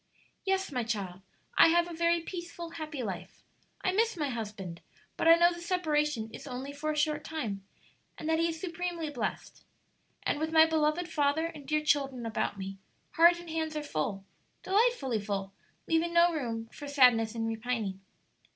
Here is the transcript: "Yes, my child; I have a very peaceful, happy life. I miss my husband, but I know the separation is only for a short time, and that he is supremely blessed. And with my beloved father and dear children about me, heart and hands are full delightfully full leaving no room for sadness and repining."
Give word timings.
"Yes, 0.45 0.71
my 0.71 0.83
child; 0.83 1.21
I 1.59 1.67
have 1.67 1.87
a 1.87 1.93
very 1.93 2.21
peaceful, 2.21 2.71
happy 2.71 3.03
life. 3.03 3.43
I 3.81 3.91
miss 3.91 4.17
my 4.17 4.29
husband, 4.29 4.81
but 5.15 5.27
I 5.27 5.35
know 5.35 5.53
the 5.53 5.61
separation 5.61 6.31
is 6.33 6.47
only 6.47 6.73
for 6.73 6.89
a 6.91 6.97
short 6.97 7.23
time, 7.23 7.63
and 8.17 8.27
that 8.27 8.39
he 8.39 8.49
is 8.49 8.59
supremely 8.59 9.11
blessed. 9.11 9.63
And 10.23 10.39
with 10.39 10.51
my 10.51 10.65
beloved 10.65 11.07
father 11.07 11.45
and 11.45 11.67
dear 11.67 11.85
children 11.85 12.25
about 12.25 12.57
me, 12.57 12.79
heart 13.11 13.39
and 13.39 13.51
hands 13.51 13.75
are 13.77 13.83
full 13.83 14.25
delightfully 14.63 15.21
full 15.21 15.53
leaving 15.85 16.15
no 16.15 16.33
room 16.33 16.67
for 16.73 16.87
sadness 16.87 17.35
and 17.35 17.47
repining." 17.47 18.01